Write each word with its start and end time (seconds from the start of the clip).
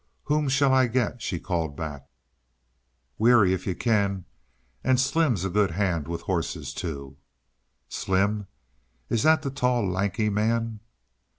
"Whom 0.23 0.49
shall 0.49 0.73
I 0.73 0.87
get?" 0.87 1.21
she 1.21 1.39
called 1.39 1.75
back. 1.77 2.09
"Weary, 3.19 3.53
if 3.53 3.67
you 3.67 3.75
can 3.75 4.25
and 4.83 4.99
Slim's 4.99 5.45
a 5.45 5.49
good 5.51 5.69
hand 5.69 6.07
with 6.07 6.21
horses, 6.23 6.73
too." 6.73 7.17
"Slim 7.87 8.47
is 9.09 9.21
that 9.21 9.43
the 9.43 9.51
tall, 9.51 9.87
lanky 9.87 10.29
man?" 10.31 10.79